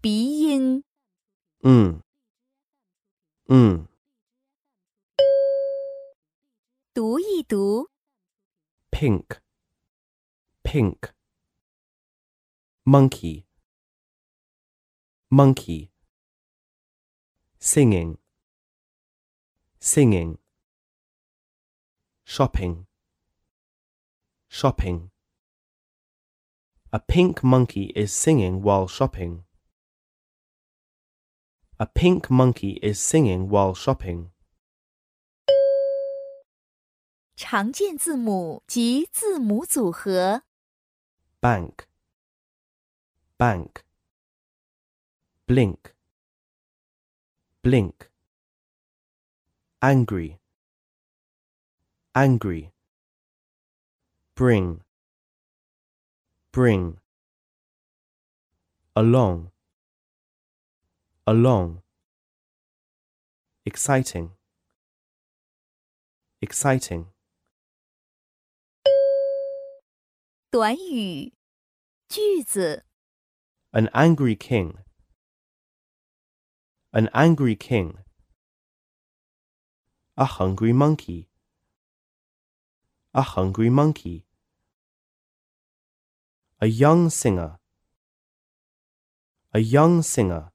[0.00, 0.84] 鼻音。
[1.62, 2.02] 嗯
[3.48, 3.88] 嗯
[6.94, 7.90] 读一读，
[8.90, 9.40] pink
[10.62, 11.10] pink
[12.84, 13.44] monkey
[15.28, 15.90] monkey
[17.60, 18.18] singing
[19.80, 20.38] singing
[22.24, 22.86] shopping
[24.48, 25.10] shopping
[26.90, 29.42] a pink monkey is singing while shopping
[31.80, 34.30] a pink monkey is singing while shopping
[37.36, 40.42] 常见字母及字母组合。
[41.40, 41.86] bank,
[43.38, 43.82] bank,
[45.46, 45.92] blink,
[47.62, 48.08] blink,
[49.80, 50.38] angry,
[52.14, 52.72] angry,
[54.34, 54.80] bring,
[56.50, 56.96] bring,
[58.94, 59.49] along,
[61.26, 61.82] along,
[63.64, 64.30] exciting,
[66.40, 67.06] exciting.
[70.50, 71.34] 短语、
[72.08, 72.86] 句子、
[73.72, 74.78] An angry king.
[76.92, 77.98] An angry king.
[80.16, 81.28] A hungry monkey.
[83.12, 84.24] A hungry monkey.
[86.58, 87.58] A young singer.
[89.52, 90.49] A young singer.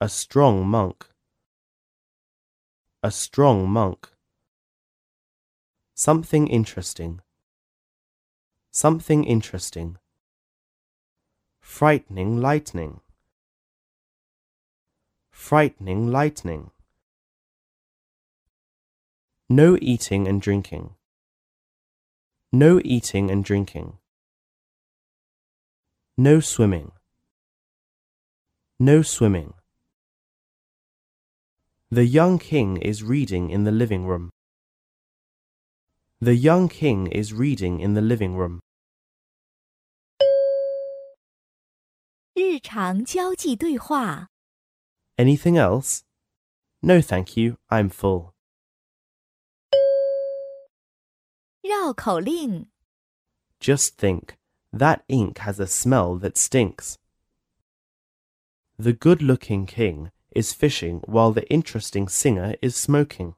[0.00, 1.06] A strong monk.
[3.02, 4.10] A strong monk.
[5.94, 7.20] Something interesting.
[8.70, 9.98] Something interesting
[11.64, 13.00] frightening lightning,
[15.32, 16.70] frightening lightning.
[19.48, 20.94] No eating and drinking,
[22.52, 23.98] no eating and drinking.
[26.16, 26.92] No swimming,
[28.78, 29.54] no swimming.
[31.91, 34.29] The young king is reading in the living room.
[36.21, 38.61] The young king is reading in the living room.
[42.33, 44.29] 日常交际对话。
[45.17, 46.01] Anything else?
[46.81, 47.57] No, thank you.
[47.67, 48.33] I'm full.
[51.61, 52.67] 绕口令：
[53.59, 54.37] Just think,
[54.71, 56.97] that ink has a smell that stinks.
[58.77, 63.34] The good looking king is fishing while the interesting singer is smoking.